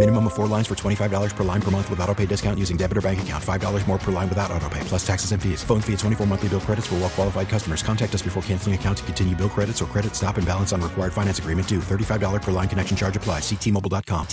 Minimum 0.00 0.28
of 0.28 0.32
four 0.32 0.46
lines 0.46 0.66
for 0.66 0.74
$25 0.74 1.36
per 1.36 1.44
line 1.44 1.60
per 1.60 1.70
month 1.70 1.90
with 1.90 2.00
auto 2.00 2.14
pay 2.14 2.24
discount 2.24 2.58
using 2.58 2.78
debit 2.78 2.96
or 2.96 3.02
bank 3.02 3.20
account. 3.20 3.44
$5 3.44 3.86
more 3.86 3.98
per 3.98 4.10
line 4.10 4.30
without 4.30 4.50
auto 4.50 4.66
pay, 4.70 4.80
plus 4.84 5.06
taxes 5.06 5.32
and 5.32 5.42
fees. 5.42 5.62
Phone 5.62 5.82
fee 5.82 5.92
at 5.92 5.98
24 5.98 6.26
monthly 6.26 6.48
bill 6.48 6.60
credits 6.60 6.86
for 6.86 6.94
well 6.94 7.10
qualified 7.10 7.50
customers. 7.50 7.82
Contact 7.82 8.14
us 8.14 8.22
before 8.22 8.42
canceling 8.44 8.74
account 8.74 8.96
to 8.96 9.04
continue 9.04 9.36
bill 9.36 9.50
credits 9.50 9.82
or 9.82 9.84
credit 9.84 10.16
stop 10.16 10.38
and 10.38 10.46
balance 10.46 10.72
on 10.72 10.80
required 10.80 11.12
finance 11.12 11.38
agreement 11.38 11.68
due. 11.68 11.80
$35 11.80 12.40
per 12.40 12.50
line 12.50 12.66
connection 12.66 12.96
charge 12.96 13.14
applies. 13.14 13.42
Ctmobile.com. 13.42 14.26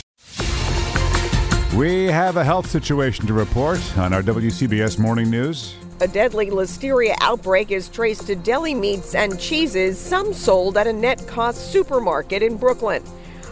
We 1.77 2.05
have 2.05 2.38
a 2.38 2.45
health 2.45 2.68
situation 2.68 3.27
to 3.27 3.34
report 3.34 3.81
on 3.98 4.13
our 4.13 4.24
WCBS 4.24 4.98
Morning 4.98 5.29
News. 5.29 5.76
A 5.99 6.07
deadly 6.07 6.49
listeria 6.49 7.18
outbreak 7.20 7.71
is 7.71 7.90
traced 7.90 8.27
to 8.27 8.37
deli 8.37 8.74
meats 8.74 9.15
and 9.15 9.37
cheeses, 9.37 9.99
some 9.99 10.31
sold 10.31 10.77
at 10.77 10.87
a 10.87 10.91
NetCost 10.91 11.55
supermarket 11.55 12.41
in 12.41 12.55
Brooklyn. 12.55 13.04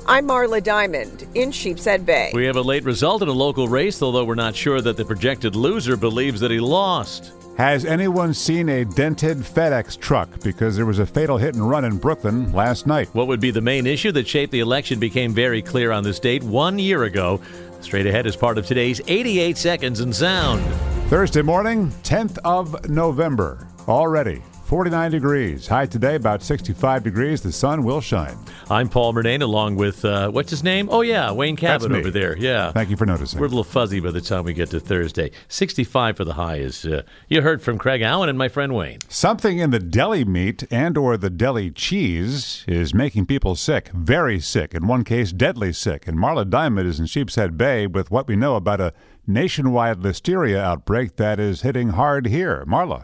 I'm 0.07 0.27
Marla 0.27 0.61
Diamond 0.61 1.25
in 1.33 1.49
Sheepshead 1.49 2.05
Bay. 2.05 2.29
We 2.31 2.45
have 2.45 2.57
a 2.57 2.61
late 2.61 2.83
result 2.83 3.23
in 3.23 3.27
a 3.27 3.33
local 3.33 3.67
race, 3.67 4.03
although 4.03 4.23
we're 4.23 4.35
not 4.35 4.55
sure 4.55 4.79
that 4.79 4.97
the 4.97 5.03
projected 5.03 5.55
loser 5.55 5.97
believes 5.97 6.39
that 6.41 6.51
he 6.51 6.59
lost. 6.59 7.33
Has 7.57 7.85
anyone 7.85 8.31
seen 8.31 8.69
a 8.69 8.85
dented 8.85 9.39
FedEx 9.39 9.99
truck? 9.99 10.29
Because 10.43 10.75
there 10.75 10.85
was 10.85 10.99
a 10.99 11.07
fatal 11.07 11.37
hit 11.37 11.55
and 11.55 11.67
run 11.67 11.85
in 11.85 11.97
Brooklyn 11.97 12.51
last 12.51 12.85
night. 12.85 13.09
What 13.13 13.25
would 13.25 13.39
be 13.39 13.49
the 13.49 13.61
main 13.61 13.87
issue 13.87 14.11
that 14.11 14.27
shaped 14.27 14.51
the 14.51 14.59
election 14.59 14.99
became 14.99 15.33
very 15.33 15.63
clear 15.63 15.91
on 15.91 16.03
this 16.03 16.19
date 16.19 16.43
one 16.43 16.77
year 16.77 17.05
ago. 17.05 17.41
Straight 17.81 18.05
ahead 18.05 18.27
is 18.27 18.35
part 18.35 18.59
of 18.59 18.67
today's 18.67 19.01
88 19.07 19.57
Seconds 19.57 20.01
in 20.01 20.13
Sound. 20.13 20.63
Thursday 21.09 21.41
morning, 21.41 21.89
10th 22.03 22.37
of 22.43 22.87
November. 22.89 23.67
Already 23.87 24.43
49 24.65 25.11
degrees. 25.11 25.67
High 25.67 25.85
today, 25.85 26.15
about 26.15 26.41
65 26.41 27.03
degrees. 27.03 27.41
The 27.41 27.51
sun 27.51 27.83
will 27.83 28.01
shine. 28.01 28.35
I'm 28.67 28.89
Paul 28.89 29.13
Murnane, 29.13 29.43
along 29.43 29.75
with, 29.75 30.03
uh, 30.03 30.31
what's 30.31 30.49
his 30.49 30.63
name? 30.63 30.89
Oh, 30.91 31.01
yeah, 31.01 31.31
Wayne 31.31 31.55
Cabot 31.55 31.91
over 31.91 32.09
there. 32.09 32.35
Yeah. 32.35 32.71
Thank 32.71 32.89
you 32.89 32.97
for 32.97 33.05
noticing. 33.05 33.39
We're 33.39 33.45
a 33.45 33.49
little 33.49 33.63
fuzzy 33.63 33.99
by 33.99 34.09
the 34.09 34.21
time 34.21 34.43
we 34.43 34.53
get 34.53 34.71
to 34.71 34.79
Thursday. 34.79 35.29
65 35.49 36.17
for 36.17 36.25
the 36.25 36.33
high 36.33 36.55
is, 36.55 36.83
uh, 36.83 37.03
you 37.29 37.43
heard 37.43 37.61
from 37.61 37.77
Craig 37.77 38.01
Allen 38.01 38.27
and 38.27 38.39
my 38.39 38.47
friend 38.47 38.73
Wayne. 38.73 38.97
Something 39.07 39.59
in 39.59 39.69
the 39.69 39.77
deli 39.77 40.25
meat 40.25 40.63
and 40.71 40.97
or 40.97 41.15
the 41.15 41.29
deli 41.29 41.69
cheese 41.69 42.65
is 42.67 42.91
making 42.91 43.27
people 43.27 43.55
sick, 43.55 43.89
very 43.89 44.39
sick, 44.39 44.73
in 44.73 44.87
one 44.87 45.03
case 45.03 45.31
deadly 45.31 45.73
sick. 45.73 46.07
And 46.07 46.17
Marla 46.17 46.49
Diamond 46.49 46.87
is 46.87 46.99
in 46.99 47.05
Sheepshead 47.05 47.55
Bay 47.55 47.85
with 47.85 48.09
what 48.09 48.27
we 48.27 48.35
know 48.35 48.55
about 48.55 48.81
a 48.81 48.93
nationwide 49.27 49.99
listeria 49.99 50.57
outbreak 50.57 51.17
that 51.17 51.39
is 51.39 51.61
hitting 51.61 51.89
hard 51.89 52.25
here. 52.25 52.65
Marla. 52.67 53.03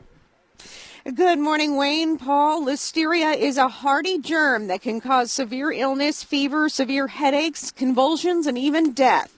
Good 1.04 1.40
morning, 1.40 1.78
Wayne. 1.78 2.20
Paul, 2.20 2.64
listeria 2.64 3.36
is 3.36 3.58
a 3.58 3.68
hardy 3.68 4.20
germ 4.20 4.68
that 4.68 4.84
can 4.84 5.02
cause 5.02 5.34
severe 5.34 5.72
illness, 5.72 6.24
fever, 6.24 6.70
severe 6.70 7.08
headaches, 7.08 7.72
convulsions, 7.72 8.46
and 8.46 8.56
even 8.56 8.92
death. 8.92 9.36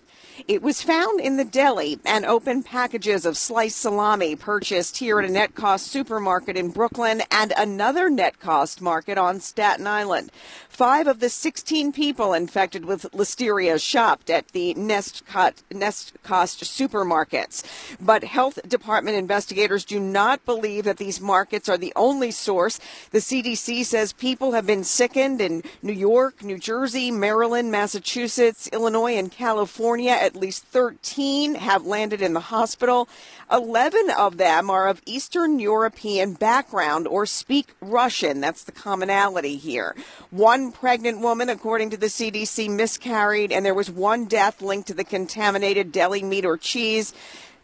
It 0.48 0.62
was 0.62 0.82
found 0.82 1.20
in 1.20 1.38
the 1.38 1.46
deli 1.46 2.00
and 2.06 2.26
open 2.26 2.64
packages 2.64 3.26
of 3.26 3.38
sliced 3.38 3.78
salami 3.78 4.36
purchased 4.36 4.98
here 4.98 5.20
at 5.20 5.30
a 5.30 5.34
NetCost 5.34 5.82
supermarket 5.82 6.58
in 6.58 6.70
Brooklyn 6.70 7.22
and 7.32 7.54
another 7.58 8.10
NetCost 8.10 8.82
market 8.82 9.18
on 9.18 9.40
Staten 9.40 9.88
Island. 9.88 10.32
Five 10.74 11.06
of 11.06 11.20
the 11.20 11.30
16 11.30 11.92
people 11.92 12.34
infected 12.34 12.86
with 12.86 13.04
listeria 13.12 13.80
shopped 13.80 14.32
at 14.32 14.48
the 14.50 14.74
Nest, 14.74 15.24
Cut, 15.28 15.62
Nest 15.72 16.14
Cost 16.24 16.64
supermarkets. 16.64 17.64
But 18.02 18.24
health 18.24 18.58
department 18.68 19.18
investigators 19.18 19.86
do 19.86 20.00
not 20.00 20.44
believe 20.46 20.86
that 20.86 20.98
these 20.98 21.22
markets 21.22 21.70
are 21.70 21.78
the 21.78 21.94
only 21.96 22.32
source. 22.32 22.80
The 23.12 23.20
CDC 23.20 23.86
says 23.86 24.14
people 24.14 24.54
have 24.54 24.66
been 24.66 24.84
sickened 24.84 25.42
in 25.42 25.62
New 25.84 25.94
York, 25.94 26.44
New 26.44 26.58
Jersey, 26.58 27.12
Maryland, 27.12 27.72
Massachusetts, 27.72 28.68
Illinois, 28.74 29.14
and 29.16 29.32
California. 29.32 30.23
At 30.24 30.38
least 30.38 30.64
13 30.68 31.56
have 31.56 31.86
landed 31.86 32.22
in 32.22 32.32
the 32.32 32.40
hospital. 32.40 33.10
11 33.52 34.10
of 34.10 34.38
them 34.38 34.70
are 34.70 34.88
of 34.88 35.02
Eastern 35.06 35.60
European 35.60 36.32
background 36.32 37.10
or 37.10 37.26
speak 37.26 37.76
Russian. 37.82 38.40
That's 38.40 38.64
the 38.64 38.72
commonality 38.72 39.58
here. 39.58 39.98
One 40.32 40.72
pregnant 40.72 41.20
woman, 41.20 41.50
according 41.50 41.90
to 41.90 41.98
the 41.98 42.06
CDC, 42.06 42.70
miscarried, 42.70 43.52
and 43.52 43.66
there 43.66 43.74
was 43.74 43.92
one 43.92 44.24
death 44.24 44.62
linked 44.62 44.88
to 44.88 44.94
the 44.94 45.04
contaminated 45.04 45.92
deli 45.92 46.24
meat 46.24 46.46
or 46.46 46.56
cheese 46.56 47.14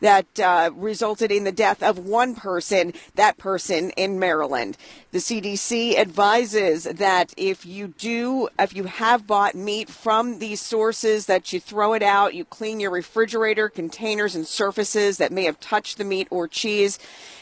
that 0.02 0.40
uh, 0.40 0.72
resulted 0.76 1.32
in 1.32 1.44
the 1.44 1.52
death 1.52 1.84
of 1.84 2.00
one 2.00 2.36
person, 2.36 2.94
that 3.16 3.38
person 3.38 3.92
in 3.92 4.20
Maryland. 4.20 4.78
The 5.12 5.20
CDC 5.20 5.96
advises 5.96 6.84
that 6.84 7.34
if 7.36 7.66
you 7.66 7.90
do, 7.98 8.50
if 8.58 8.76
you 8.76 8.86
have 8.86 9.28
bought 9.28 9.56
meat 9.56 9.90
from 9.90 10.40
these 10.40 10.62
sources, 10.62 11.26
that 11.26 11.52
you 11.52 11.60
throw 11.60 11.94
it 11.94 12.04
out, 12.04 12.34
you 12.34 12.46
clean 12.46 12.80
your 12.80 12.92
refrigerator, 12.92 13.70
containers, 13.70 14.36
and 14.36 14.46
surfaces 14.46 15.18
that 15.18 15.32
may 15.32 15.46
have 15.46 15.60
touched 15.60 15.98
the 15.98 16.04
meat 16.04 16.28
or 16.30 16.48
cheese. 16.48 17.00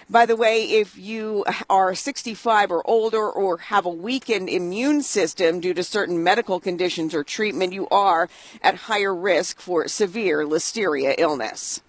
By 0.09 0.25
the 0.25 0.37
way, 0.37 0.63
if 0.63 0.97
you 0.97 1.43
are 1.69 1.93
65 1.93 2.71
or 2.71 2.87
older 2.87 3.29
or 3.29 3.57
have 3.57 3.85
a 3.85 3.89
weakened 3.89 4.47
immune 4.47 5.01
system 5.01 5.59
due 5.59 5.73
to 5.73 5.83
certain 5.83 6.23
medical 6.23 6.61
conditions 6.61 7.13
or 7.13 7.25
treatment, 7.25 7.73
you 7.73 7.89
are 7.89 8.29
at 8.61 8.75
higher 8.75 9.13
risk 9.13 9.59
for 9.59 9.85
severe 9.89 10.45
listeria 10.45 11.13
illness. 11.17 11.81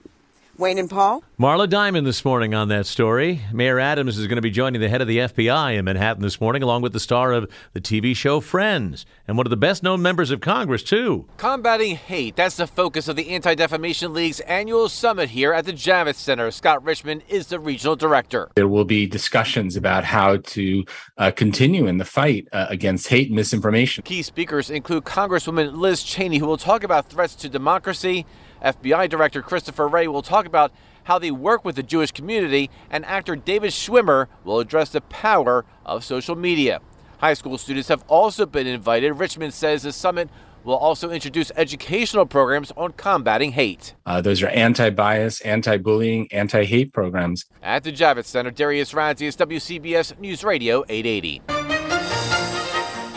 Wayne 0.58 0.78
and 0.78 0.91
Paul? 0.91 1.22
Marla 1.38 1.70
Diamond 1.70 2.04
this 2.04 2.24
morning 2.24 2.52
on 2.52 2.66
that 2.66 2.84
story. 2.84 3.42
Mayor 3.52 3.78
Adams 3.78 4.19
is 4.19 4.26
going 4.26 4.38
to 4.38 4.42
be 4.42 4.50
joining 4.50 4.80
the 4.80 4.88
head 4.88 5.00
of 5.00 5.06
the 5.06 5.19
FBI 5.19 5.78
in 5.78 5.84
Manhattan 5.84 6.20
this 6.20 6.41
morning, 6.41 6.64
along 6.64 6.82
with 6.82 6.92
the 6.92 6.98
star 6.98 7.30
of 7.30 7.48
the 7.74 7.80
TV 7.80 8.14
show 8.16 8.41
Friends, 8.41 9.06
and 9.28 9.36
one 9.36 9.47
of 9.47 9.50
the 9.50 9.56
best 9.56 9.84
known 9.84 10.02
members 10.02 10.32
of 10.32 10.41
Congress, 10.41 10.82
too. 10.82 11.28
Combating 11.36 11.94
hate, 11.94 12.34
that's 12.34 12.56
the 12.56 12.66
focus 12.66 13.06
of 13.06 13.14
the 13.14 13.28
Anti 13.28 13.54
Defamation 13.54 14.12
League's 14.12 14.41
annual 14.41 14.88
summit 14.88 15.30
here 15.30 15.52
at 15.52 15.64
the 15.64 15.72
Javits 15.72 16.16
Center. 16.16 16.50
Scott 16.50 16.82
Richmond 16.82 17.22
is 17.28 17.47
the 17.47 17.60
regional 17.60 17.94
director. 17.94 18.50
There 18.56 18.66
will 18.66 18.84
be 18.84 19.06
discussions 19.06 19.76
about 19.76 20.02
how 20.02 20.38
to 20.38 20.84
uh, 21.18 21.30
continue 21.30 21.86
in 21.86 21.98
the 21.98 22.04
fight 22.04 22.48
uh, 22.52 22.66
against 22.68 23.06
hate 23.06 23.28
and 23.28 23.36
misinformation. 23.36 24.02
Key 24.02 24.22
speakers 24.22 24.70
include 24.70 25.04
Congresswoman 25.04 25.76
Liz 25.76 26.02
Cheney, 26.02 26.38
who 26.38 26.47
will 26.47 26.56
talk 26.56 26.82
about 26.82 27.08
threats 27.08 27.36
to 27.36 27.48
democracy 27.48 28.26
FBI 28.62 29.08
Director 29.08 29.41
Christopher 29.41 29.86
Wray 29.86 30.08
will 30.08 30.22
talk 30.22 30.47
about 30.48 30.72
how 31.04 31.19
they 31.19 31.31
work 31.31 31.64
with 31.64 31.76
the 31.76 31.82
Jewish 31.82 32.10
community, 32.10 32.70
and 32.91 33.04
actor 33.06 33.36
David 33.36 33.70
Schwimmer 33.70 34.26
will 34.44 34.60
address 34.60 34.91
the 34.91 35.00
power 35.00 35.64
of 35.86 36.04
social 36.04 36.36
media. 36.36 36.81
High 37.19 37.34
school 37.34 37.56
students 37.59 37.88
have 37.88 38.04
also 38.09 38.47
been 38.47 38.66
invited. 38.66 39.12
Richmond 39.12 39.54
says 39.54 39.82
the 39.82 39.92
summit 39.92 40.28
will 40.64 40.76
also 40.76 41.10
introduce 41.10 41.50
educational 41.56 42.26
programs 42.26 42.72
on 42.76 42.92
combating 42.92 43.53
hate. 43.53 43.95
Uh, 44.06 44.21
those 44.21 44.42
are 44.42 44.48
anti 44.48 44.91
bias, 44.91 45.41
anti 45.41 45.78
bullying, 45.78 46.30
anti 46.33 46.65
hate 46.65 46.92
programs. 46.92 47.47
At 47.62 47.84
the 47.84 47.92
Javits 47.92 48.27
Center, 48.27 48.50
Darius 48.50 48.92
Radzius, 48.92 49.36
WCBS 49.36 50.18
News 50.18 50.45
Radio 50.45 50.84
880. 50.89 51.58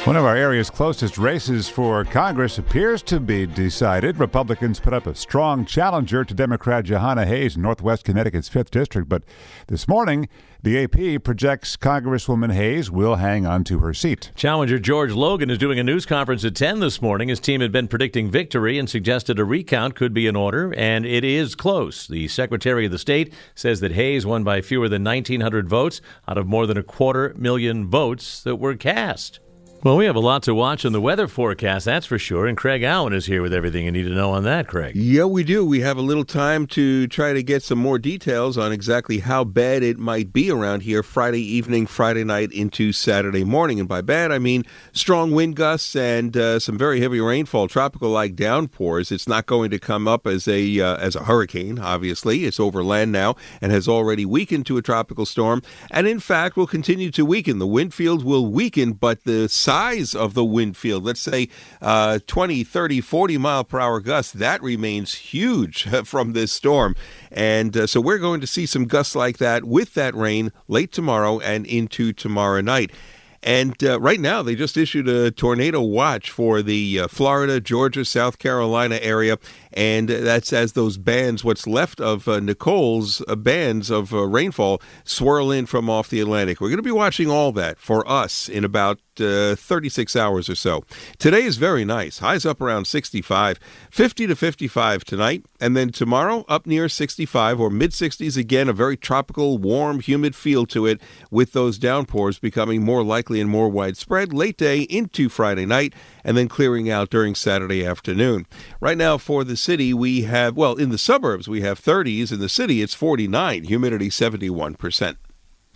One 0.06 0.16
of 0.16 0.26
our 0.26 0.36
area's 0.36 0.72
closest 0.72 1.20
races 1.20 1.70
for 1.70 2.04
Congress 2.04 2.58
appears 2.58 3.04
to 3.04 3.20
be 3.20 3.46
decided. 3.46 4.18
Republicans 4.18 4.80
put 4.80 4.94
up 4.94 5.06
a 5.06 5.14
strong 5.14 5.64
challenger 5.64 6.26
to 6.26 6.34
Democrat 6.34 6.86
Jahana 6.86 7.28
Hayes 7.28 7.56
in 7.56 7.62
Northwest 7.62 8.06
Connecticut's 8.06 8.50
5th 8.50 8.72
District. 8.72 9.08
But 9.08 9.22
this 9.68 9.88
morning, 9.88 10.28
the 10.64 10.84
AP 10.84 11.24
projects 11.24 11.78
Congresswoman 11.78 12.52
Hayes 12.52 12.90
will 12.90 13.18
hang 13.18 13.46
on 13.46 13.64
to 13.66 13.78
her 13.78 13.94
seat. 13.94 14.32
Challenger 14.34 14.80
George 14.80 15.12
Logan 15.12 15.52
is 15.52 15.60
doing 15.60 15.78
a 15.78 15.84
news 15.84 16.08
conference 16.08 16.44
at 16.44 16.56
10 16.56 16.80
this 16.80 17.00
morning. 17.00 17.30
His 17.30 17.40
team 17.40 17.62
had 17.62 17.72
been 17.72 17.88
predicting 17.88 18.32
victory 18.32 18.80
and 18.80 18.90
suggested 18.90 19.38
a 19.38 19.46
recount 19.46 19.94
could 19.94 20.16
be 20.16 20.26
in 20.26 20.36
order, 20.36 20.74
and 20.76 21.06
it 21.06 21.24
is 21.24 21.54
close. 21.54 22.08
The 22.08 22.28
Secretary 22.28 22.86
of 22.86 22.92
the 22.92 22.98
State 22.98 23.32
says 23.54 23.82
that 23.82 23.92
Hayes 23.92 24.26
won 24.26 24.44
by 24.44 24.62
fewer 24.62 24.90
than 24.90 25.04
1,900 25.04 25.70
votes 25.70 26.02
out 26.28 26.40
of 26.40 26.48
more 26.48 26.66
than 26.66 26.78
a 26.78 26.84
quarter 26.84 27.36
million 27.38 27.88
votes 27.88 28.42
that 28.42 28.56
were 28.56 28.76
cast. 28.76 29.40
Well, 29.84 29.98
we 29.98 30.06
have 30.06 30.16
a 30.16 30.20
lot 30.20 30.44
to 30.44 30.54
watch 30.54 30.86
in 30.86 30.94
the 30.94 31.02
weather 31.02 31.28
forecast, 31.28 31.86
that's 31.86 32.06
for 32.06 32.20
sure. 32.20 32.46
And 32.46 32.56
Craig 32.56 32.84
Allen 32.84 33.14
is 33.14 33.26
here 33.26 33.42
with 33.42 33.52
everything 33.52 33.86
you 33.86 33.92
need 33.92 34.04
to 34.04 34.14
know 34.14 34.30
on 34.30 34.44
that, 34.44 34.68
Craig. 34.68 34.96
Yeah, 34.96 35.24
we 35.24 35.44
do. 35.44 35.66
We 35.66 35.80
have 35.80 35.98
a 35.98 36.04
little 36.04 36.24
time 36.24 36.68
to 36.68 37.08
try 37.08 37.34
to 37.34 37.42
get 37.42 37.64
some 37.64 37.80
more 37.80 37.98
details 37.98 38.60
on 38.60 38.72
exactly 38.72 39.18
how 39.18 39.44
bad 39.44 39.82
it 39.82 39.98
might 39.98 40.32
be 40.32 40.52
around 40.52 40.84
here 40.84 41.02
Friday 41.02 41.42
evening, 41.42 41.88
Friday 41.88 42.24
night 42.24 42.52
into 42.52 42.92
Saturday 42.92 43.44
morning. 43.44 43.80
And 43.80 43.90
by 43.90 44.02
bad, 44.02 44.32
I 44.32 44.38
mean 44.38 44.66
strong 44.92 45.32
wind 45.32 45.56
gusts 45.56 45.96
and 45.96 46.38
uh, 46.38 46.60
some 46.60 46.78
very 46.78 47.02
heavy 47.02 47.20
rainfall, 47.20 47.68
tropical-like 47.68 48.36
downpours. 48.36 49.12
It's 49.12 49.28
not 49.28 49.48
going 49.48 49.72
to 49.72 49.80
come 49.80 50.08
up 50.08 50.28
as 50.28 50.48
a 50.48 50.80
uh, 50.80 50.98
as 50.98 51.16
a 51.16 51.24
hurricane, 51.24 51.80
obviously. 51.80 52.46
It's 52.46 52.60
over 52.60 52.84
land 52.84 53.12
now 53.12 53.36
and 53.62 53.72
has 53.72 53.88
already 53.88 54.26
weakened 54.26 54.68
to 54.68 54.78
a 54.78 54.84
tropical 54.84 55.26
storm. 55.26 55.64
And 55.90 56.08
in 56.08 56.20
fact, 56.20 56.56
will 56.56 56.68
continue 56.68 57.10
to 57.10 57.26
weaken. 57.26 57.58
The 57.58 57.66
wind 57.66 57.96
field 57.96 58.24
will 58.24 58.46
weaken, 58.46 58.94
but 58.94 59.24
the 59.24 59.50
size 59.72 60.14
of 60.14 60.34
the 60.34 60.44
wind 60.44 60.76
field, 60.76 61.06
let's 61.06 61.22
say 61.22 61.48
uh, 61.82 62.20
20, 62.28 62.62
30, 62.66 63.00
40 63.00 63.38
mile 63.38 63.64
per 63.64 63.80
hour 63.80 64.02
gusts, 64.02 64.34
that 64.34 64.62
remains 64.62 65.14
huge 65.14 65.84
from 66.04 66.34
this 66.34 66.52
storm. 66.52 66.94
And 67.32 67.78
uh, 67.78 67.88
so 67.88 68.02
we're 68.02 68.18
going 68.18 68.42
to 68.42 68.48
see 68.48 68.66
some 68.66 68.84
gusts 68.86 69.16
like 69.16 69.38
that 69.38 69.64
with 69.64 69.94
that 69.94 70.14
rain 70.14 70.52
late 70.68 70.92
tomorrow 70.92 71.40
and 71.40 71.66
into 71.66 72.12
tomorrow 72.12 72.60
night. 72.60 72.92
And 73.44 73.84
uh, 73.84 74.00
right 74.00 74.20
now, 74.20 74.44
they 74.44 74.56
just 74.56 74.78
issued 74.78 75.08
a 75.08 75.32
tornado 75.32 75.82
watch 75.82 76.30
for 76.30 76.62
the 76.62 77.02
uh, 77.02 77.08
Florida, 77.08 77.60
Georgia, 77.60 78.06
South 78.06 78.38
Carolina 78.38 79.00
area. 79.02 79.38
And 79.74 80.10
that's 80.10 80.54
as 80.54 80.74
those 80.74 80.98
bands, 80.98 81.44
what's 81.44 81.66
left 81.66 82.00
of 82.00 82.28
uh, 82.28 82.40
Nicole's 82.40 83.24
uh, 83.28 83.36
bands 83.36 83.90
of 83.90 84.14
uh, 84.14 84.28
rainfall, 84.28 84.82
swirl 85.04 85.52
in 85.52 85.66
from 85.66 85.90
off 85.90 86.10
the 86.10 86.20
Atlantic. 86.20 86.62
We're 86.62 86.70
going 86.70 86.78
to 86.78 86.84
be 86.84 86.92
watching 86.92 87.30
all 87.30 87.52
that 87.54 87.80
for 87.80 88.08
us 88.08 88.48
in 88.48 88.64
about 88.64 89.00
uh, 89.20 89.56
36 89.56 90.16
hours 90.16 90.50
or 90.50 90.56
so. 90.56 90.84
Today 91.18 91.44
is 91.44 91.58
very 91.58 91.86
nice. 91.86 92.20
Highs 92.20 92.46
up 92.46 92.62
around 92.62 92.86
65, 92.86 93.60
50 93.90 94.28
to 94.28 94.36
55 94.36 95.04
tonight, 95.04 95.46
and 95.62 95.78
then 95.78 95.92
tomorrow 95.92 96.44
up 96.50 96.66
near 96.66 96.90
65 96.90 97.60
or 97.60 97.70
mid 97.70 97.92
60s 97.92 98.36
again, 98.36 98.68
a 98.68 98.74
very 98.74 98.98
tropical, 98.98 99.60
warm, 99.60 100.00
humid 100.00 100.36
feel 100.36 100.66
to 100.66 100.88
it 100.88 101.00
with 101.30 101.54
those 101.54 101.78
downpours 101.78 102.40
becoming 102.40 102.84
more 102.84 103.04
likely 103.04 103.40
and 103.40 103.50
more 103.50 103.70
widespread 103.70 104.34
late 104.34 104.58
day 104.58 104.82
into 104.82 105.30
Friday 105.30 105.68
night 105.68 105.94
and 106.24 106.36
then 106.36 106.48
clearing 106.48 106.90
out 106.90 107.12
during 107.12 107.36
Saturday 107.36 107.86
afternoon. 107.86 108.48
Right 108.80 108.98
now 108.98 109.20
for 109.20 109.44
the 109.44 109.56
city, 109.56 109.94
we 109.94 110.24
have, 110.24 110.58
well, 110.58 110.76
in 110.76 110.90
the 110.90 110.98
suburbs, 110.98 111.48
we 111.48 111.62
have 111.62 111.80
30s. 111.80 112.32
In 112.32 112.40
the 112.40 112.50
city, 112.50 112.82
it's 112.82 112.96
49, 112.96 113.66
humidity 113.66 114.10
71%. 114.10 115.16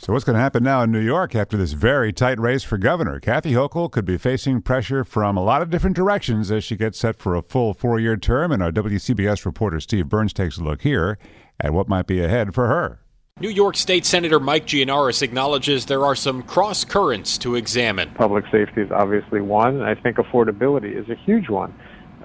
So, 0.05 0.13
what's 0.13 0.23
going 0.23 0.35
to 0.35 0.39
happen 0.39 0.63
now 0.63 0.83
in 0.83 0.91
New 0.91 0.99
York 0.99 1.33
after 1.33 1.57
this 1.57 1.71
very 1.71 2.13
tight 2.13 2.39
race 2.39 2.61
for 2.61 2.77
governor? 2.77 3.19
Kathy 3.19 3.53
Hochul 3.53 3.89
could 3.89 4.05
be 4.05 4.19
facing 4.19 4.61
pressure 4.61 5.03
from 5.03 5.35
a 5.35 5.43
lot 5.43 5.63
of 5.63 5.71
different 5.71 5.95
directions 5.95 6.51
as 6.51 6.63
she 6.63 6.75
gets 6.75 6.99
set 6.99 7.15
for 7.15 7.33
a 7.33 7.41
full 7.41 7.73
four 7.73 7.99
year 7.99 8.15
term. 8.15 8.51
And 8.51 8.61
our 8.61 8.71
WCBS 8.71 9.47
reporter 9.47 9.79
Steve 9.79 10.07
Burns 10.07 10.31
takes 10.31 10.59
a 10.59 10.63
look 10.63 10.83
here 10.83 11.17
at 11.59 11.73
what 11.73 11.89
might 11.89 12.05
be 12.05 12.23
ahead 12.23 12.53
for 12.53 12.67
her. 12.67 12.99
New 13.39 13.49
York 13.49 13.75
State 13.75 14.05
Senator 14.05 14.39
Mike 14.39 14.67
Gianaris 14.67 15.23
acknowledges 15.23 15.87
there 15.87 16.05
are 16.05 16.15
some 16.15 16.43
cross 16.43 16.85
currents 16.85 17.39
to 17.39 17.55
examine. 17.55 18.11
Public 18.11 18.45
safety 18.51 18.81
is 18.81 18.91
obviously 18.91 19.41
one, 19.41 19.77
and 19.77 19.85
I 19.85 19.95
think 19.95 20.17
affordability 20.17 20.95
is 20.95 21.09
a 21.09 21.15
huge 21.15 21.49
one 21.49 21.73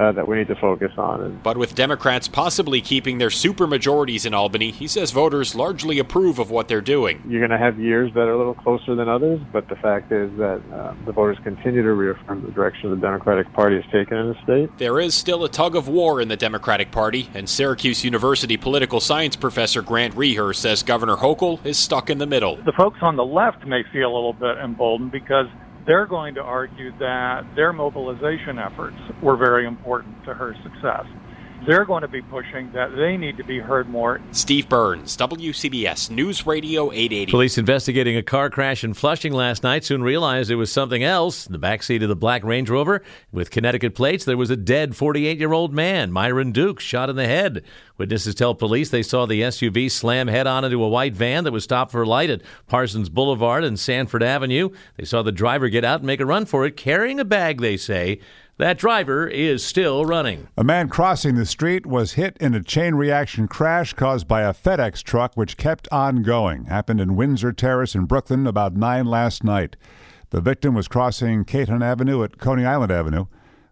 uh, 0.01 0.13
that 0.13 0.27
we 0.27 0.37
need 0.37 0.49
to 0.49 0.57
focus 0.57 0.93
on. 0.97 1.41
But 1.43 1.59
with 1.59 1.75
Democrats 1.75 2.27
possibly 2.27 2.81
keeping 2.81 3.19
their 3.19 3.29
supermajorities 3.29 4.25
in 4.25 4.33
Albany, 4.33 4.71
he 4.71 4.89
says 4.89 5.11
voters 5.11 5.55
largely 5.55 5.99
approve 5.99 6.39
of 6.39 6.51
what 6.51 6.69
they're 6.69 6.81
doing. 6.81 7.23
You're 7.29 7.47
going 7.47 7.51
to 7.51 7.63
have 7.63 7.79
years 7.79 8.13
that 8.15 8.21
are 8.21 8.33
a 8.33 8.39
little 8.39 8.55
closer 8.55 8.95
than 8.95 9.09
others, 9.09 9.41
but 9.53 9.69
the 9.69 9.77
fact 9.77 10.11
is 10.11 10.31
that 10.39 10.63
uh, 10.73 10.95
the 11.05 11.13
voters 11.13 11.37
continue 11.45 11.83
to 11.83 11.93
reaffirm 11.93 12.45
the 12.45 12.53
direction 12.53 12.91
the 12.91 12.97
Democratic 12.97 13.53
Party 13.53 13.77
has 13.77 13.85
taken 13.93 14.17
in 14.17 14.29
the 14.29 14.43
state. 14.43 14.79
There 14.79 14.99
is 14.99 15.15
still 15.15 15.45
a 15.45 15.49
tug 15.49 15.77
of 15.77 15.87
war 15.87 16.21
in 16.21 16.29
the 16.29 16.37
Democratic 16.37 16.91
Party, 16.91 17.29
and 17.35 17.49
Syracuse 17.49 18.03
University 18.05 18.57
political 18.57 19.01
science 19.01 19.37
professor 19.37 19.83
Grant 19.83 20.15
Reeher 20.15 20.55
says 20.55 20.83
Governor 20.83 21.17
Hochul 21.17 21.65
is 21.65 21.79
stuck 21.79 22.09
in 22.09 22.19
the 22.19 22.27
middle. 22.27 22.57
The 22.57 22.73
folks 22.73 22.99
on 23.03 23.17
the 23.17 23.25
left 23.25 23.67
may 23.67 23.83
feel 23.93 24.11
a 24.11 24.15
little 24.15 24.33
bit 24.33 24.57
emboldened 24.59 25.13
because 25.13 25.47
they're 25.91 26.07
going 26.07 26.35
to 26.37 26.41
argue 26.41 26.93
that 26.99 27.47
their 27.57 27.73
mobilization 27.73 28.59
efforts 28.61 28.99
were 29.21 29.37
very 29.37 29.67
important 29.67 30.17
to 30.25 30.33
her 30.33 30.57
success. 30.63 31.05
They're 31.67 31.85
going 31.85 32.01
to 32.01 32.09
be 32.09 32.23
pushing 32.23 32.73
that 32.73 32.97
they 32.97 33.19
need 33.19 33.37
to 33.37 33.45
be 33.45 33.59
heard 33.59 33.89
more. 33.89 34.21
Steve 34.33 34.69
Burns, 34.69 35.15
WCBS 35.17 36.11
News 36.11 36.47
Radio 36.47 36.91
880. 36.91 37.31
Police 37.31 37.59
investigating 37.59 38.17
a 38.17 38.23
car 38.23 38.49
crash 38.49 38.83
in 38.83 38.95
Flushing 38.95 39.35
last 39.35 39.63
night 39.63 39.85
soon 39.85 40.03
realized 40.03 40.51
it 40.51 40.55
was 40.57 40.73
something 40.73 41.05
else. 41.05 41.47
In 41.47 41.53
the 41.53 41.59
backseat 41.59 42.03
of 42.03 42.09
the 42.09 42.17
black 42.17 42.45
Range 42.45 42.69
Rover 42.71 43.03
with 43.31 43.51
Connecticut 43.51 43.95
plates, 43.95 44.25
there 44.25 44.39
was 44.39 44.49
a 44.49 44.57
dead 44.57 44.97
48 44.97 45.39
year 45.39 45.53
old 45.53 45.75
man, 45.75 46.11
Myron 46.11 46.53
Duke, 46.53 46.81
shot 46.81 47.11
in 47.11 47.17
the 47.17 47.27
head. 47.27 47.63
Witnesses 47.99 48.35
tell 48.35 48.55
police 48.55 48.89
they 48.89 49.03
saw 49.03 49.27
the 49.27 49.43
SUV 49.43 49.91
slam 49.91 50.29
head 50.29 50.47
on 50.47 50.65
into 50.65 50.83
a 50.83 50.89
white 50.89 51.15
van 51.15 51.45
that 51.45 51.53
was 51.53 51.65
stopped 51.65 51.93
for 51.93 52.07
light 52.07 52.31
at 52.31 52.41
Parsons 52.69 53.11
Boulevard 53.11 53.65
and 53.65 53.79
Sanford 53.79 54.23
Avenue. 54.23 54.71
They 54.97 55.05
saw 55.05 55.23
the 55.23 55.33
driver 55.33 55.69
get 55.69 55.85
out 55.85 56.01
and 56.01 56.07
make 56.07 56.21
a 56.21 56.27
run 56.27 56.47
for 56.47 56.65
it, 56.65 56.79
carrying 56.79 57.21
a 57.21 57.25
bag, 57.27 57.61
they 57.61 57.77
say. 57.77 58.19
That 58.61 58.77
driver 58.77 59.27
is 59.27 59.65
still 59.65 60.05
running. 60.05 60.49
A 60.55 60.63
man 60.63 60.91
crossing 60.91 61.35
the 61.35 61.47
street 61.47 61.87
was 61.87 62.13
hit 62.13 62.37
in 62.41 62.55
a 62.55 62.63
chain 62.63 62.95
reaction 62.95 63.49
crash 63.49 63.95
caused 63.95 64.29
by 64.29 64.43
a 64.43 64.53
FedEx 64.53 65.03
truck 65.03 65.35
which 65.35 65.57
kept 65.57 65.89
on 65.91 66.23
going. 66.23 66.67
Happened 66.67 67.01
in 67.01 67.17
Windsor 67.17 67.55
Terrace 67.55 67.95
in 67.95 68.05
Brooklyn 68.05 68.47
about 68.47 68.77
9 68.77 69.07
last 69.07 69.43
night. 69.45 69.77
The 70.29 70.43
victim 70.43 70.75
was 70.75 70.89
crossing 70.89 71.47
Caton 71.47 71.83
Avenue 71.83 72.23
at 72.23 72.37
Coney 72.37 72.67
Island 72.67 72.93
Avenue 72.93 73.25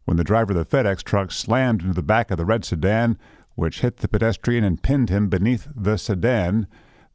when 0.07 0.17
the 0.17 0.25
driver 0.25 0.53
of 0.53 0.71
the 0.71 0.77
FedEx 0.77 1.03
truck 1.03 1.33
slammed 1.33 1.83
into 1.83 1.93
the 1.93 2.03
back 2.03 2.31
of 2.31 2.39
the 2.39 2.47
red 2.47 2.65
sedan, 2.65 3.19
which 3.57 3.81
hit 3.81 3.99
the 3.99 4.09
pedestrian 4.09 4.65
and 4.65 4.83
pinned 4.83 5.11
him 5.11 5.29
beneath 5.29 5.69
the 5.77 5.99
sedan. 5.99 6.67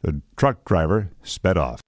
The 0.03 0.21
truck 0.37 0.63
driver 0.63 1.09
sped 1.23 1.57
off. 1.57 1.81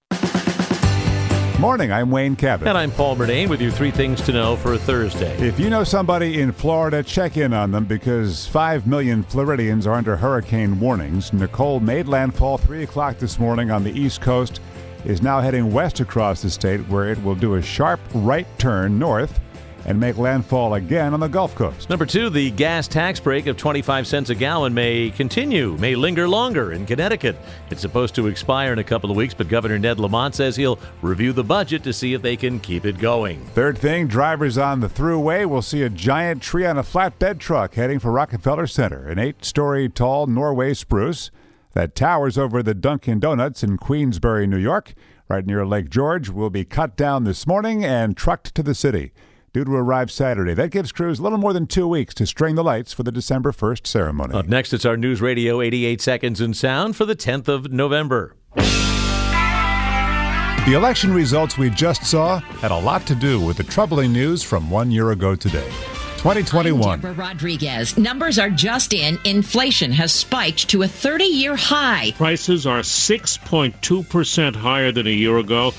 Morning, 1.58 1.90
I'm 1.90 2.10
Wayne 2.10 2.36
Cabot. 2.36 2.68
And 2.68 2.76
I'm 2.76 2.90
Paul 2.90 3.16
Murnane 3.16 3.48
with 3.48 3.62
your 3.62 3.70
three 3.70 3.90
things 3.90 4.20
to 4.22 4.32
know 4.32 4.56
for 4.56 4.74
a 4.74 4.78
Thursday. 4.78 5.34
If 5.38 5.58
you 5.58 5.70
know 5.70 5.84
somebody 5.84 6.42
in 6.42 6.52
Florida, 6.52 7.02
check 7.02 7.38
in 7.38 7.54
on 7.54 7.70
them 7.70 7.86
because 7.86 8.46
5 8.46 8.86
million 8.86 9.22
Floridians 9.22 9.86
are 9.86 9.94
under 9.94 10.16
hurricane 10.16 10.78
warnings. 10.78 11.32
Nicole 11.32 11.80
made 11.80 12.08
landfall 12.08 12.58
3 12.58 12.82
o'clock 12.82 13.16
this 13.16 13.38
morning 13.38 13.70
on 13.70 13.84
the 13.84 13.90
East 13.98 14.20
Coast, 14.20 14.60
is 15.06 15.22
now 15.22 15.40
heading 15.40 15.72
west 15.72 15.98
across 16.00 16.42
the 16.42 16.50
state 16.50 16.86
where 16.88 17.10
it 17.10 17.22
will 17.22 17.34
do 17.34 17.54
a 17.54 17.62
sharp 17.62 18.00
right 18.12 18.46
turn 18.58 18.98
north 18.98 19.40
and 19.86 19.98
make 19.98 20.18
landfall 20.18 20.74
again 20.74 21.14
on 21.14 21.20
the 21.20 21.28
Gulf 21.28 21.54
Coast. 21.54 21.88
Number 21.88 22.04
two, 22.04 22.28
the 22.28 22.50
gas 22.50 22.88
tax 22.88 23.20
break 23.20 23.46
of 23.46 23.56
25 23.56 24.06
cents 24.06 24.30
a 24.30 24.34
gallon 24.34 24.74
may 24.74 25.10
continue, 25.10 25.76
may 25.78 25.94
linger 25.94 26.28
longer 26.28 26.72
in 26.72 26.84
Connecticut. 26.84 27.36
It's 27.70 27.80
supposed 27.80 28.14
to 28.16 28.26
expire 28.26 28.72
in 28.72 28.80
a 28.80 28.84
couple 28.84 29.10
of 29.10 29.16
weeks, 29.16 29.32
but 29.32 29.48
Governor 29.48 29.78
Ned 29.78 30.00
Lamont 30.00 30.34
says 30.34 30.56
he'll 30.56 30.80
review 31.02 31.32
the 31.32 31.44
budget 31.44 31.84
to 31.84 31.92
see 31.92 32.14
if 32.14 32.20
they 32.20 32.36
can 32.36 32.58
keep 32.58 32.84
it 32.84 32.98
going. 32.98 33.40
Third 33.54 33.78
thing, 33.78 34.08
drivers 34.08 34.58
on 34.58 34.80
the 34.80 34.88
thruway 34.88 35.46
will 35.46 35.62
see 35.62 35.82
a 35.82 35.88
giant 35.88 36.42
tree 36.42 36.66
on 36.66 36.76
a 36.76 36.82
flatbed 36.82 37.38
truck 37.38 37.74
heading 37.74 38.00
for 38.00 38.10
Rockefeller 38.10 38.66
Center, 38.66 39.06
an 39.06 39.20
eight 39.20 39.44
story 39.44 39.88
tall 39.88 40.26
Norway 40.26 40.74
spruce 40.74 41.30
that 41.74 41.94
towers 41.94 42.36
over 42.36 42.60
the 42.60 42.74
Dunkin' 42.74 43.20
Donuts 43.20 43.62
in 43.62 43.76
Queensbury, 43.76 44.48
New 44.48 44.58
York, 44.58 44.94
right 45.28 45.46
near 45.46 45.64
Lake 45.64 45.90
George, 45.90 46.28
will 46.28 46.50
be 46.50 46.64
cut 46.64 46.96
down 46.96 47.22
this 47.22 47.46
morning 47.46 47.84
and 47.84 48.16
trucked 48.16 48.52
to 48.56 48.64
the 48.64 48.74
city 48.74 49.12
due 49.56 49.64
to 49.64 49.74
arrive 49.74 50.10
Saturday. 50.10 50.52
That 50.52 50.70
gives 50.70 50.92
crews 50.92 51.18
a 51.18 51.22
little 51.22 51.38
more 51.38 51.54
than 51.54 51.66
two 51.66 51.88
weeks 51.88 52.12
to 52.16 52.26
string 52.26 52.56
the 52.56 52.62
lights 52.62 52.92
for 52.92 53.04
the 53.04 53.10
December 53.10 53.52
1st 53.52 53.86
ceremony. 53.86 54.34
Up 54.34 54.46
next, 54.46 54.74
it's 54.74 54.84
our 54.84 54.98
News 54.98 55.22
Radio 55.22 55.62
88 55.62 56.02
Seconds 56.02 56.42
in 56.42 56.52
Sound 56.52 56.94
for 56.94 57.06
the 57.06 57.16
10th 57.16 57.48
of 57.48 57.72
November. 57.72 58.34
The 60.66 60.74
election 60.74 61.10
results 61.14 61.56
we 61.56 61.70
just 61.70 62.04
saw 62.04 62.40
had 62.40 62.70
a 62.70 62.76
lot 62.78 63.06
to 63.06 63.14
do 63.14 63.40
with 63.40 63.56
the 63.56 63.62
troubling 63.62 64.12
news 64.12 64.42
from 64.42 64.68
one 64.68 64.90
year 64.90 65.12
ago 65.12 65.34
today. 65.34 65.70
2021. 66.18 66.98
Deborah 66.98 67.14
Rodriguez. 67.14 67.96
Numbers 67.96 68.38
are 68.38 68.50
just 68.50 68.92
in. 68.92 69.18
Inflation 69.24 69.90
has 69.90 70.12
spiked 70.12 70.68
to 70.68 70.82
a 70.82 70.88
30 70.88 71.24
year 71.24 71.56
high. 71.56 72.12
Prices 72.18 72.66
are 72.66 72.80
6.2% 72.80 74.54
higher 74.54 74.92
than 74.92 75.06
a 75.06 75.10
year 75.10 75.38
ago 75.38 75.72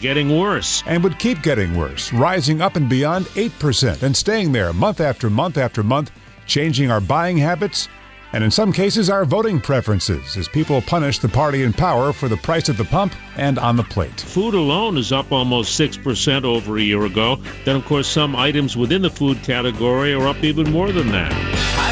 getting 0.00 0.38
worse. 0.38 0.82
And 0.86 1.02
would 1.02 1.18
keep 1.18 1.42
getting 1.42 1.76
worse, 1.76 2.12
rising 2.12 2.60
up 2.60 2.76
and 2.76 2.88
beyond 2.88 3.26
8% 3.26 4.02
and 4.02 4.16
staying 4.16 4.52
there 4.52 4.72
month 4.72 5.00
after 5.00 5.30
month 5.30 5.58
after 5.58 5.82
month, 5.82 6.10
changing 6.46 6.90
our 6.90 7.00
buying 7.00 7.38
habits 7.38 7.88
and 8.34 8.42
in 8.42 8.50
some 8.50 8.72
cases 8.72 9.08
our 9.08 9.24
voting 9.24 9.60
preferences 9.60 10.36
as 10.36 10.48
people 10.48 10.82
punish 10.82 11.20
the 11.20 11.28
party 11.28 11.62
in 11.62 11.72
power 11.72 12.12
for 12.12 12.28
the 12.28 12.36
price 12.36 12.68
at 12.68 12.76
the 12.76 12.84
pump 12.84 13.14
and 13.36 13.60
on 13.60 13.76
the 13.76 13.84
plate. 13.84 14.20
Food 14.20 14.54
alone 14.54 14.98
is 14.98 15.12
up 15.12 15.30
almost 15.30 15.78
6% 15.78 16.44
over 16.44 16.76
a 16.76 16.82
year 16.82 17.04
ago. 17.04 17.36
Then, 17.64 17.76
of 17.76 17.84
course, 17.84 18.08
some 18.08 18.34
items 18.34 18.76
within 18.76 19.02
the 19.02 19.10
food 19.10 19.40
category 19.44 20.14
are 20.14 20.26
up 20.26 20.42
even 20.42 20.72
more 20.72 20.90
than 20.90 21.12
that. 21.12 21.83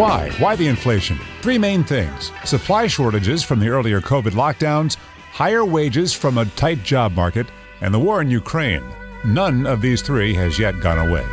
Why? 0.00 0.30
Why 0.38 0.56
the 0.56 0.66
inflation? 0.66 1.20
Three 1.42 1.58
main 1.58 1.84
things 1.84 2.32
supply 2.46 2.86
shortages 2.86 3.42
from 3.42 3.60
the 3.60 3.68
earlier 3.68 4.00
COVID 4.00 4.30
lockdowns, 4.30 4.96
higher 5.30 5.62
wages 5.62 6.14
from 6.14 6.38
a 6.38 6.46
tight 6.46 6.82
job 6.82 7.12
market, 7.12 7.46
and 7.82 7.92
the 7.92 7.98
war 7.98 8.22
in 8.22 8.30
Ukraine. 8.30 8.82
None 9.26 9.66
of 9.66 9.82
these 9.82 10.00
three 10.00 10.32
has 10.32 10.58
yet 10.58 10.80
gone 10.80 11.06
away. 11.06 11.26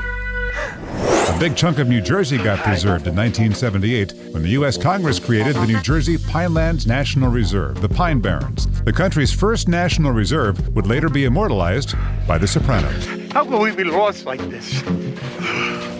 A 1.30 1.38
big 1.40 1.56
chunk 1.56 1.80
of 1.80 1.88
New 1.88 2.02
Jersey 2.02 2.38
got 2.38 2.60
preserved 2.60 3.08
in 3.08 3.16
1978 3.16 4.34
when 4.34 4.44
the 4.44 4.50
U.S. 4.50 4.76
Congress 4.76 5.18
created 5.18 5.56
the 5.56 5.66
New 5.66 5.80
Jersey 5.80 6.18
Pinelands 6.18 6.86
National 6.86 7.32
Reserve, 7.32 7.80
the 7.80 7.88
Pine 7.88 8.20
Barrens. 8.20 8.68
The 8.82 8.92
country's 8.92 9.32
first 9.32 9.70
national 9.70 10.12
reserve 10.12 10.76
would 10.76 10.88
later 10.88 11.08
be 11.08 11.24
immortalized 11.24 11.96
by 12.28 12.38
The 12.38 12.48
Sopranos. 12.48 13.32
How 13.32 13.46
can 13.46 13.62
we 13.62 13.74
be 13.74 13.86
lost 13.86 14.26
like 14.26 14.42
this? 14.50 14.84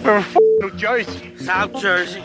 We're 0.04 0.20
in 0.20 0.26
New 0.60 0.72
Jersey. 0.76 1.34
South 1.38 1.74
Jersey. 1.80 2.24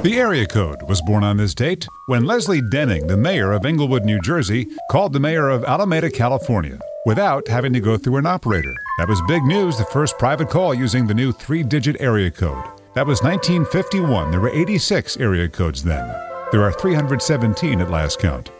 The 0.00 0.16
area 0.16 0.46
code 0.46 0.88
was 0.88 1.02
born 1.02 1.24
on 1.24 1.36
this 1.36 1.54
date 1.54 1.88
when 2.06 2.24
Leslie 2.24 2.62
Denning, 2.70 3.08
the 3.08 3.16
mayor 3.16 3.50
of 3.50 3.66
Englewood, 3.66 4.04
New 4.04 4.20
Jersey, 4.20 4.68
called 4.92 5.12
the 5.12 5.18
mayor 5.18 5.48
of 5.48 5.64
Alameda, 5.64 6.08
California, 6.08 6.78
without 7.04 7.48
having 7.48 7.72
to 7.72 7.80
go 7.80 7.98
through 7.98 8.18
an 8.18 8.26
operator. 8.26 8.72
That 8.98 9.08
was 9.08 9.20
big 9.26 9.42
news, 9.42 9.76
the 9.76 9.84
first 9.86 10.16
private 10.16 10.50
call 10.50 10.72
using 10.72 11.08
the 11.08 11.14
new 11.14 11.32
three 11.32 11.64
digit 11.64 12.00
area 12.00 12.30
code. 12.30 12.64
That 12.94 13.08
was 13.08 13.24
1951. 13.24 14.30
There 14.30 14.40
were 14.40 14.50
86 14.50 15.16
area 15.16 15.48
codes 15.48 15.82
then. 15.82 16.06
There 16.52 16.62
are 16.62 16.72
317 16.72 17.80
at 17.80 17.90
last 17.90 18.20
count. 18.20 18.52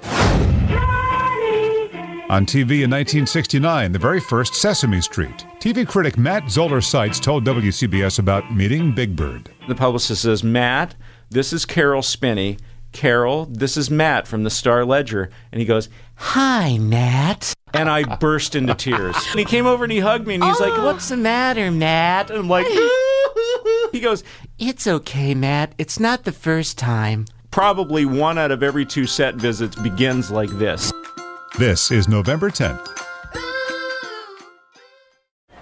On 2.30 2.44
TV 2.44 2.82
in 2.82 2.90
1969, 2.90 3.92
the 3.92 3.98
very 3.98 4.20
first 4.20 4.54
Sesame 4.54 5.00
Street. 5.00 5.46
TV 5.60 5.86
critic 5.86 6.18
Matt 6.18 6.50
Zoller 6.50 6.80
Seitz 6.80 7.18
told 7.18 7.44
WCBS 7.46 8.18
about 8.18 8.52
meeting 8.52 8.92
Big 8.92 9.16
Bird. 9.16 9.48
The 9.66 9.74
publicist 9.74 10.22
says, 10.22 10.44
Matt, 10.44 10.94
this 11.30 11.52
is 11.52 11.64
Caroll 11.64 12.02
Spinney. 12.02 12.58
Caroll, 12.92 13.44
this 13.46 13.76
is 13.76 13.90
Matt 13.90 14.26
from 14.26 14.44
the 14.44 14.50
Star 14.50 14.84
Ledger. 14.84 15.30
And 15.52 15.60
he 15.60 15.66
goes, 15.66 15.88
Hi, 16.16 16.78
Matt. 16.78 17.52
And 17.74 17.88
I 17.90 18.16
burst 18.16 18.54
into 18.54 18.74
tears. 18.74 19.14
And 19.30 19.38
he 19.38 19.44
came 19.44 19.66
over 19.66 19.84
and 19.84 19.92
he 19.92 20.00
hugged 20.00 20.26
me 20.26 20.36
and 20.36 20.44
he's 20.44 20.58
like, 20.58 20.72
oh. 20.72 20.86
What's 20.86 21.08
the 21.10 21.16
matter, 21.16 21.70
Matt? 21.70 22.30
And 22.30 22.40
I'm 22.40 22.48
like, 22.48 22.66
He 23.92 24.00
goes, 24.00 24.24
It's 24.58 24.86
okay, 24.86 25.34
Matt. 25.34 25.74
It's 25.78 26.00
not 26.00 26.24
the 26.24 26.32
first 26.32 26.78
time. 26.78 27.26
Probably 27.50 28.04
one 28.04 28.38
out 28.38 28.50
of 28.50 28.62
every 28.62 28.84
two 28.84 29.06
set 29.06 29.34
visits 29.34 29.76
begins 29.76 30.30
like 30.30 30.50
this. 30.50 30.92
This 31.58 31.90
is 31.90 32.08
November 32.08 32.50
10th. 32.50 32.97